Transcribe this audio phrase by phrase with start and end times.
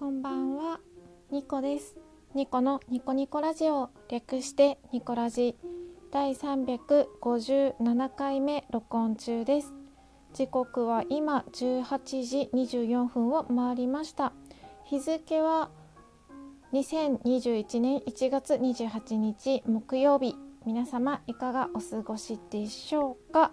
[0.00, 0.80] こんばんは、
[1.30, 1.94] ニコです。
[2.34, 5.58] ニコのニコニコラジオ略してニコラジ
[6.10, 9.74] 第357回目録音中です。
[10.32, 14.32] 時刻は今18時24分を回りました。
[14.84, 15.68] 日付は
[16.72, 20.34] 2021年1月28日木曜日。
[20.64, 23.52] 皆様いかがお過ごしでしょうか？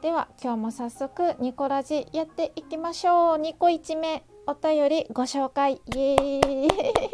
[0.00, 3.38] では今日も早速ニコラジやっていきましょう。
[3.38, 5.74] ニコ1目お便りご紹介。
[5.74, 6.68] イエーイ。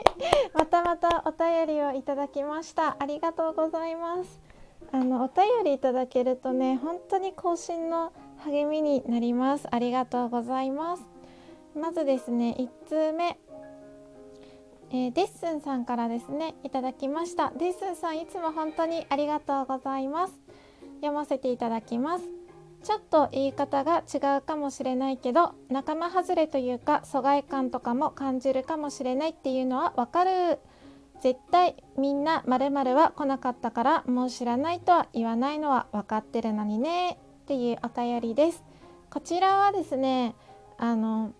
[0.52, 2.96] またまたお便りをいただきました。
[2.98, 4.38] ありがとうございます。
[4.92, 8.12] あのお便りいただけるとね本当に更新の
[8.44, 9.66] 励みになります。
[9.70, 11.06] ありがとうございます。
[11.74, 13.38] まずですね1通目。
[14.90, 17.50] えー、デッスンさんからですねいただきました。
[17.56, 20.38] デッスンさんいつも本当にありがとうございます。
[20.96, 22.41] 読ませていただきます。
[22.82, 30.58] ちょっと言い方が違うかもしれないけど仲間外れというか疎外感とかも感じるかもしれないっていうのはわかる。
[31.20, 37.16] 絶対みんな〇〇は来なかったからもう知らないとは言わないのは分かってるのにねっ
[37.46, 38.64] ていうお便りです。
[39.08, 40.34] こちらはですね
[40.78, 41.32] あの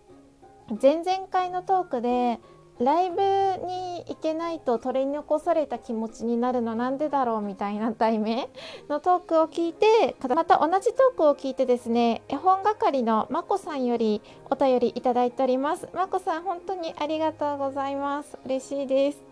[0.81, 2.39] 前々回のトークで
[2.79, 3.21] ライブ
[3.65, 8.49] に行けないと取り残された気持ちになるのなんでだろうみたいな題名
[8.89, 15.87] のトークを聞いてまた同じトークを聞いてですね絵本係のまこさんよりお便りいただいております。
[15.93, 18.37] まこさん本当にありがとうございます。
[18.45, 19.23] 嬉しいです、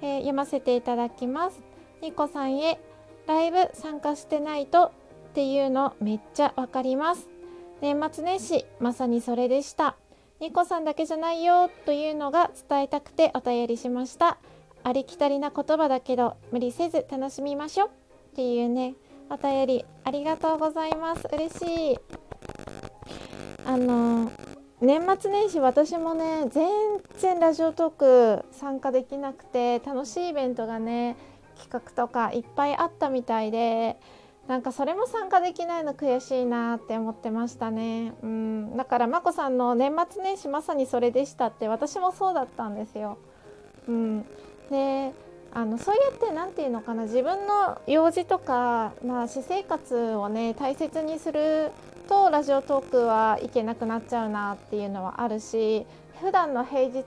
[0.00, 1.60] えー、読ませていただきます。
[2.02, 2.78] ニコさんへ
[3.26, 4.90] ライブ参加してないとっ
[5.34, 7.28] ていうのめっちゃわかります。
[7.80, 9.96] 年末年始まさにそれでした。
[10.38, 14.36] ニコさんだけじゃないよというのが伝えたくてお便りしました。
[14.84, 17.90] ありきたりな言葉だけど無理せず楽しみましょうっ
[18.36, 18.94] ていうね。
[19.30, 21.26] お便りありがとうございます。
[21.32, 21.98] 嬉しい。
[23.64, 24.30] あの
[24.82, 26.68] 年末年始私もね全
[27.18, 31.16] 然ラジオトーク参加できなくて楽しいイベントがね
[31.58, 33.96] 企画とかいっぱいあったみたいで
[34.48, 38.12] なんかそれも参加できないの悔しいなって思ってましたね。
[38.22, 43.18] うん、だからまこさんの年末年始まさにそれでしたって私もそうだったんですよ。
[43.88, 44.22] うん、
[44.70, 45.12] で
[45.52, 51.70] あのそうやって何て言うのかな自分の用事とか、まあ、私生活をね大切にする
[52.08, 55.86] とラジオトークはいけなくなっちゃうなっていうのはあるし
[56.20, 57.04] 普段の平日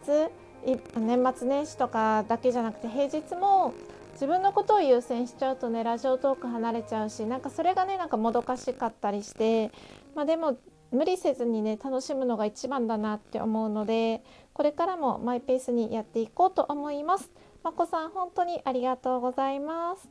[0.97, 3.73] 年末年始とかだけじゃなくて平日も
[4.19, 9.71] 自分のことを優先しちゃうとねラジオトーク離れちゃうしなんかそれがねなんかもどかしかったりして
[10.13, 10.57] まあでも
[10.91, 14.21] 無理せずにね楽しむのが一番だなって思うので
[14.51, 17.31] これからもマイペースにやっていこうと思います。
[17.63, 20.09] まこさん本当にありがとうございます。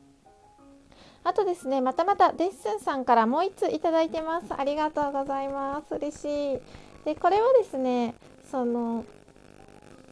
[1.23, 4.47] あとですねまたまたデッスンさんからもう1ついただいてます。
[4.57, 5.95] ありがとうございます。
[5.95, 6.59] 嬉しい。
[7.05, 8.15] でこれはですね
[8.51, 9.05] その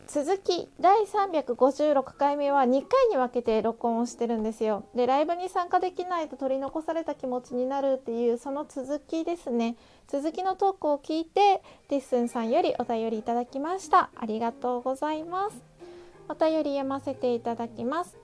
[0.08, 4.84] 続き第356回目は2回に分けて録音をしてるんですよ。
[4.94, 9.76] でライブに参加できないと取り残された気持ちになるっていうその続きですね。
[10.06, 14.10] 続きのトークを聞いてデッスンさんよりお便りいただきました。
[14.14, 15.60] ありがとうございます。
[16.28, 18.16] お便り読ませていただきます。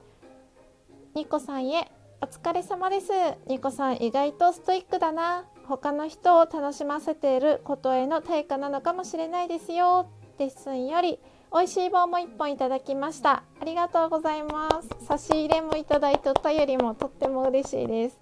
[1.15, 3.11] ニコさんへお疲れ様です。
[3.49, 5.47] ニコさん意外とストイックだな。
[5.67, 10.07] 他の人を楽しませていることへの対価なのかもしれないですよ。
[10.39, 11.19] デッスンより
[11.53, 13.43] 美味しい棒も1本いただきました。
[13.61, 14.71] ありがとうございま
[15.01, 15.07] す。
[15.07, 18.19] 差し入れもいただいてお便りもとっても嬉しいです。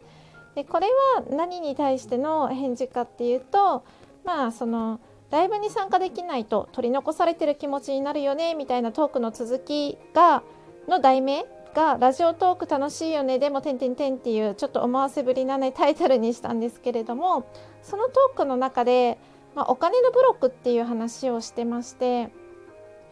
[0.54, 3.84] でこれは何に対しての返事かっていうと
[4.24, 10.42] まあそのライブに参加できないと取り残されてる気持ちになるよねみたいなトークの続きが
[10.88, 17.46] の題名がラジオトーク楽しいよねでもてんてんてんっていうちょっと思わせぶりなねタイトルにしたんですけれども
[17.82, 19.18] そのトークの中で、
[19.54, 22.30] まあ、お金のブロックっていう話をしてまして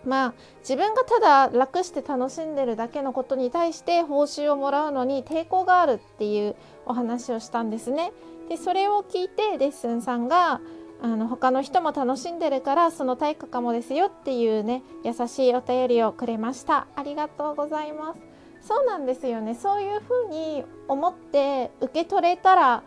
[0.05, 1.21] まあ自分がた
[1.51, 8.13] だ楽して楽しんでるだけのことに対して報酬をもらうのに抵抗があるっていうお話をしたんですね。
[8.49, 10.61] でそれを聞いてレッスンさんが
[11.01, 16.87] あの他の人も楽しんでるからその対価かもですよっていうね優しいお便りをくれました。
[16.97, 18.29] ありがとうございます。
[18.67, 19.55] そうなんですよね。
[19.55, 22.83] そういうふうに思って受け取れたら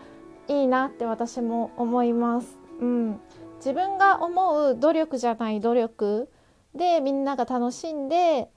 [0.47, 2.57] いいなって私も思います。
[2.79, 3.19] うん。
[3.57, 6.27] 自分が思う努力じゃない努力
[6.75, 8.49] でみんなが楽しんで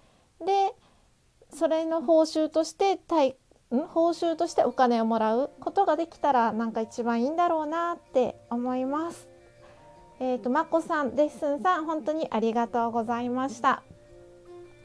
[0.44, 0.74] で
[1.50, 3.36] それの報酬として対
[3.70, 9.28] 報酬としてお金をもらうことができたらなんか一番いいんだろうなって思います。
[10.20, 13.82] えっ、ー、とまこさん、デッスンさん、本当にありがとうございました。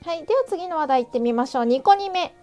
[0.03, 1.63] はい、では次の話題いってみましょう。
[1.65, 2.33] 2個2目。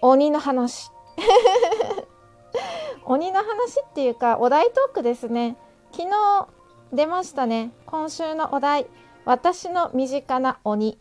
[0.00, 0.90] 鬼の話。
[3.04, 3.44] 鬼の話
[3.82, 5.56] っていうかお題トークですね。
[5.92, 6.48] 昨日
[6.92, 7.72] 出ましたね。
[7.86, 8.86] 今週のお題。
[9.28, 10.96] 私の身近な鬼。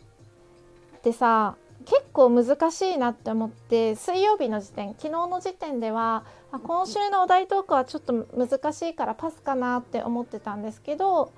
[0.98, 11.32] ってさ結構難しいなって思って水曜日の時点昨日の時点では今週のお題トークはちょっと難しいからパスかなって思ってたんですけど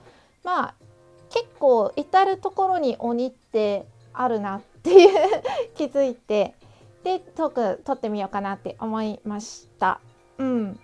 [0.43, 0.75] まあ
[1.29, 5.09] 結構至る所に鬼ってあるなっていう
[5.77, 6.55] 気づいて
[7.03, 9.99] でトーク撮ってみようかなって思いました。
[10.39, 10.79] うん。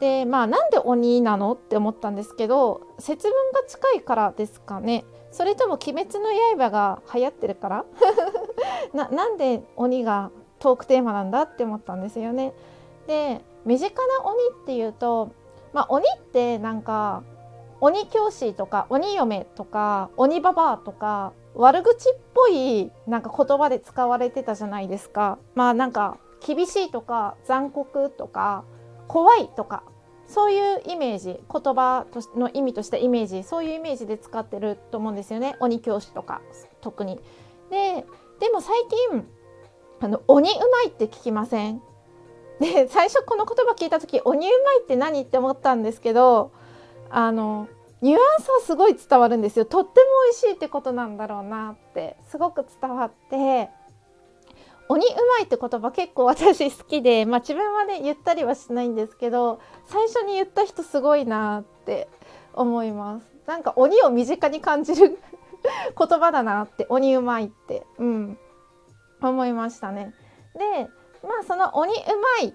[0.00, 5.04] でまあなんで鬼なのって思ったんですけど節分が近いからですかね。
[5.36, 7.84] それとも「鬼滅の刃」が流行ってるから？
[8.94, 10.30] ななんで鬼が
[10.60, 12.54] トークテーマなんだって思ったんですよね。
[13.06, 15.28] で身近な鬼っていうと、
[15.74, 17.22] まあ、鬼ってなんか
[17.82, 25.36] 鬼教師とか鬼嫁とか鬼ババアとか悪口っぽいなんか言葉で使われてたじゃないですか。
[25.54, 28.64] まあなんか厳しいとか残酷とか
[29.06, 29.82] 怖いとか
[30.28, 35.56] そういうイメージ言葉の意味としたイメージそういうイメージで使ってると思うんですよね。
[35.60, 36.40] 鬼教師とか
[36.80, 37.20] 特に。
[37.70, 38.04] で
[38.40, 38.74] でも最
[39.10, 39.26] 近
[40.00, 41.80] あの鬼うまいって聞きません？
[42.60, 46.52] で最初この言葉聞いた時鬼うまいって何って思ったんですけど
[47.10, 47.68] あの
[48.02, 49.64] ニュアンスはすごい伝わるんですよ。
[49.64, 49.94] とっても
[50.26, 53.70] 美味しいってことなんだろうなってすごく伝わって
[54.96, 62.08] 鬼うまいって言葉結構私好きで、 まあ、自分はね言ったりはしないんですけど最初に言った人すごいなって
[62.54, 63.28] 思います。
[63.46, 65.18] なんか鬼を身近に感じる
[65.96, 67.86] 言葉だなって鬼うまいって。
[67.98, 68.38] うん。
[69.22, 70.14] 思いましたね。
[70.54, 70.88] で
[71.26, 71.96] まあその鬼う
[72.40, 72.52] まいっ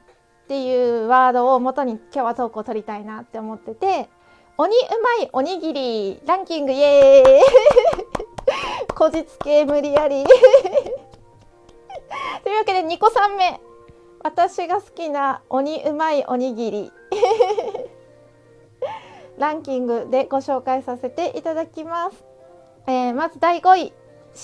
[0.47, 4.09] ていうワードを元に今日はトークを取りたいなって思ってて
[4.57, 4.79] 鬼う
[5.19, 7.41] まいおにぎりランキングイエーイ
[8.95, 10.23] こじつけ無理やり。
[12.91, 13.61] 2個3目。
[14.21, 16.91] 私が好きな鬼うまいおにぎり。
[19.39, 22.25] ランキングでご紹介させていただきます、
[22.87, 23.93] えー、まず第5位。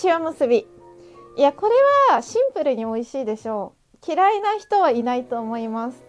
[0.02, 0.66] 塩むすび。
[1.36, 1.74] いやこれ
[2.14, 4.10] はシンプルに美味しいでしょう。
[4.10, 6.02] 嫌いな人はいないと思います。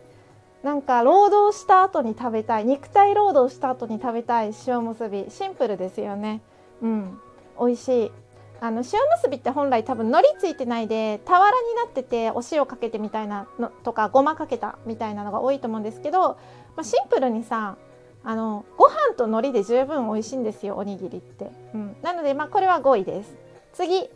[0.62, 2.64] なんか労働した後に食べたい。
[2.64, 5.26] 肉体労働した後に食べたい塩むすび。
[5.28, 6.40] シンプルですよね。
[6.82, 7.20] うん。
[7.58, 8.12] 美味しい。
[8.60, 8.88] あの塩む
[9.22, 16.38] すびって本来多分海苔ついてないで俵になっててお塩かけてみたいなのとかごまかけたみたいなのが多いと思うんですけど、ま
[16.78, 17.76] あ、シンプルにさ
[18.24, 23.34] あのご飯と海苔で十分美味しいんですよおにぎりって、うん、なのでまあこれは5位です。
[23.72, 24.08] 次4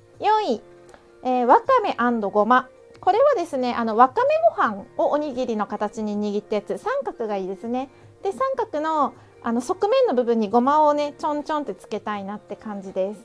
[0.49, 0.61] 位、
[1.23, 1.97] えー、わかめ
[2.31, 2.69] ごま。
[3.00, 6.79] これはですねあのわかめご飯をおにぎりの形に握ったやつ。
[6.79, 7.91] 三角がいいですね。
[8.23, 13.25] で三角のあの側面の部分にごまをねちょんちょんってつけたいなって感じです。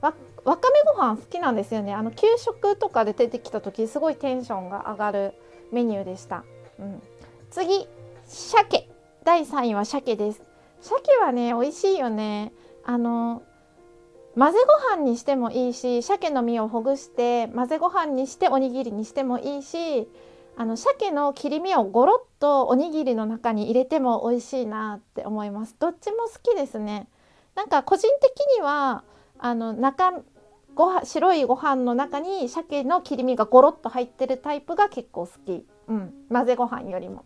[0.00, 1.94] わわかめご飯好きなんですよね。
[1.94, 5.34] あの給食とかで出てきた時すごいテンションが上がる
[5.72, 6.44] メニューでした、
[6.78, 7.02] うん、
[7.50, 7.86] 次
[8.24, 8.88] 鮭。
[9.24, 10.42] 第3位は鮭です。
[10.80, 12.52] 鮭はね美味しいよね。
[12.84, 13.42] あの
[14.36, 20.08] 混ぜご飯にしてもいいし鮭の身をほぐして混ぜご飯にしておにぎりにしてもいいし
[20.56, 25.76] あの鮭の切り身をゴロッとおにぎりの中に入れても美味しいなって思います。
[25.78, 27.08] どっちも好きですね。
[27.54, 29.04] なんか個人的には
[29.38, 30.12] あの中
[30.74, 37.24] ごは白いご飯の中に鮭の切り身がゴロッと入ってるタイプが結構好き、うん、混ぜご飯よりも。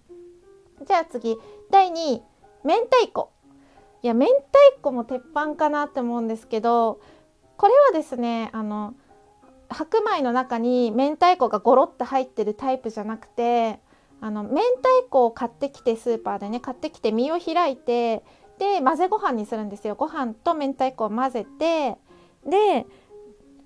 [0.86, 1.36] じゃあ次。
[1.70, 2.22] 第2位。
[2.64, 3.30] 明太子。
[4.02, 4.42] いや明太
[4.82, 7.00] 子も鉄板かなって思うんですけど
[7.56, 8.94] これはですねあの
[9.68, 13.78] 白米の中に明太子がゴロッと入ってるタイプじゃなくて
[14.20, 18.24] あの明太子を買ってきてスーパーでね買ってきて身を開いて
[18.58, 19.94] で混ぜご飯にするんですよ。
[19.94, 21.96] ご飯と明太子を混ぜて
[22.46, 22.86] で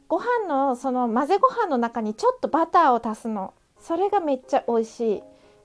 [0.08, 3.54] ご飯のその混ぜご飯の中にちょっとバターを足すの。
[3.78, 5.22] それがめっちゃ美味しい。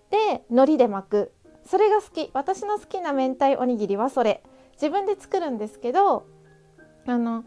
[0.10, 1.32] で海苔で巻く。
[1.66, 2.30] それが好き。
[2.34, 4.44] 私の好きな明太おにぎりはそれ。
[4.74, 6.26] 自分で作るんですけど
[7.06, 7.44] あの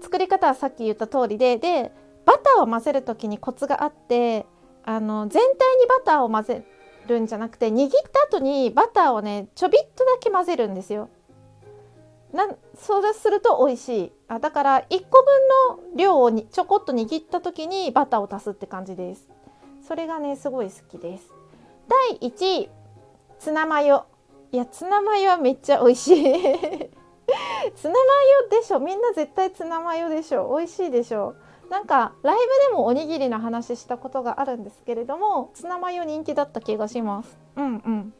[0.00, 1.58] 作り方はさっき言った通りで。
[1.58, 1.92] で
[2.24, 4.46] バターを混ぜる時にコツがあって
[4.84, 6.64] あの全体にバターを混ぜ
[7.08, 11.08] るんじゃなくて握った後にバターをねちょびっとだけ混ぜるんですよ。
[12.32, 14.12] なそうすると美味しい。
[14.28, 19.28] あだから1個分の量をにちょこっと握った時にバターを足すって感じです。
[19.86, 21.30] それがねすごい好きです。
[22.10, 22.70] 第1位
[23.38, 24.06] ツナマヨ。
[24.50, 26.22] いやツナマヨはめっちゃ美味しい。
[27.76, 27.98] ツナマ
[28.42, 28.80] ヨでしょ。
[28.80, 30.54] みんな絶対ツナマヨでしょ。
[30.56, 31.34] 美味しいでしょ。
[31.68, 37.38] なんかライブでもおにぎりの話したことがあるんですけれどもツナマヨ人気だった気がします。
[37.56, 38.14] うんうん。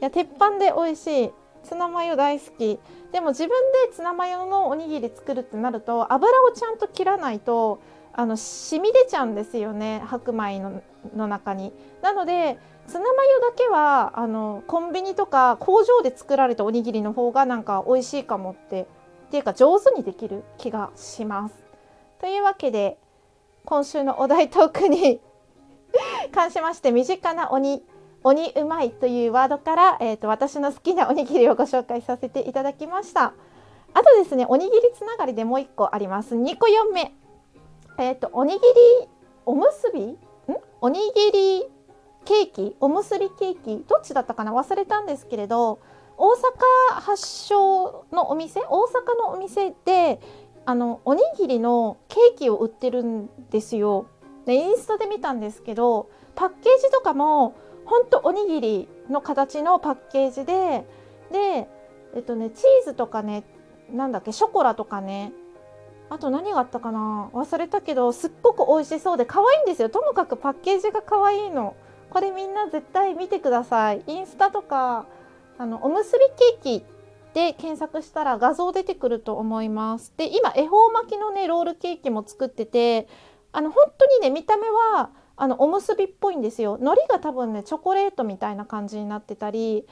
[0.00, 1.32] いや鉄板で美味しい。
[1.64, 2.78] ツナマヨ大好き
[3.12, 3.50] でも自分
[3.88, 7.80] でツナマヨのおにぎり作るってなると油をちゃんと切らないと
[8.12, 10.82] あの染み出ちゃうんですよね白米の
[11.14, 11.72] の中に。
[12.02, 21.54] なのでツナマヨだけはあのコンビニとか工場で作られたおにぎりの方がなんか美味しいかもってっていうか上手にできる気がします。
[22.20, 22.98] というわけで
[23.64, 25.20] 今週のお題トークに
[26.32, 27.84] 関しまして身近な鬼
[28.24, 33.32] 鬼うまいというワードから、えーと、私の好きなおにぎりをご紹介させていただきました。
[33.94, 36.34] あとですねおにぎりつながりでもう1個あります。
[36.34, 37.12] 2個4目。
[37.98, 38.62] えっ、ー、とおにぎり
[39.46, 40.00] おむすび？
[40.02, 40.18] ん？
[40.80, 41.64] おにぎり
[42.24, 42.76] ケーキ？
[42.80, 43.84] おむすびケーキ？
[43.88, 44.52] どっちだったかな？
[44.52, 45.80] 忘れたんですけれど
[46.16, 48.60] 大阪発祥のお店？
[48.60, 48.68] 大阪
[49.18, 50.20] のお店で
[50.66, 54.06] あのおにぎりのケーキを売ってるんですよ。
[54.44, 57.54] でインスタで見たんですけどパッケージとかも
[57.88, 60.84] ほんとおにぎりの形のパッケージで
[61.32, 61.68] で
[62.14, 63.44] えっとねチーズとかね
[63.90, 65.32] なんだっけショコラとかね
[66.10, 69.88] あと何があったかな忘れたけどすっごく美味しそうで可愛いんですよ。
[69.88, 71.76] ともかくパッケージが可愛いの。
[72.10, 74.02] これみんな絶対見てください。
[74.06, 75.06] インスタとか
[75.58, 76.24] あのおむすび
[76.62, 76.84] ケーキ
[77.34, 80.14] で検索したら画像出てくると思います。
[80.16, 83.06] で今恵方巻きのねロールケーキも作ってて
[83.52, 86.74] あの本当にね見た目はあのおむすびっぽいんですよ。
[86.80, 89.86] 海苔が多分ねチョコレートみたいな感じになってたり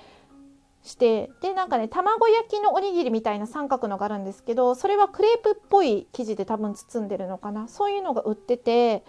[0.82, 7.68] してでなんかね卵焼きのおにぎりみたいな三角のがあるんですけどそれはクレープっぽい生地で多分包んでるのかな。
[7.68, 9.04] そういうのが売ってて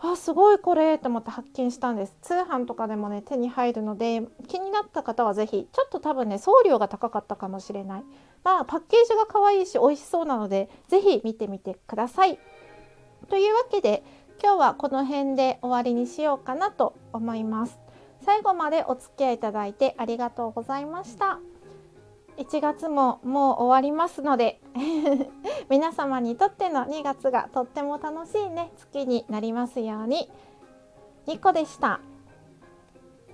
[0.00, 2.16] あすごいこれと思って発見したんです。
[2.22, 8.04] 通販とかでもね手に入るので気になった方は是非ちょっと多分ね送料が高かったかもしれない。
[8.44, 12.38] まあパッケージが可愛いし美味しそうなので是非見てみてください。
[13.28, 14.04] というわけで
[14.40, 17.78] 今日はこの辺で終わりにしようかなと思います。
[18.24, 21.40] 最後までお付き合いいただいてありがとうございました。
[22.36, 24.60] 1月ももう終わりますので
[25.68, 28.70] 皆様にとっての2月がとっても楽しいね。
[28.76, 30.30] 月になりますように。
[31.26, 32.00] ニコでした。